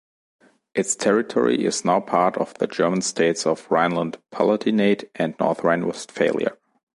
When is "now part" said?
1.85-2.35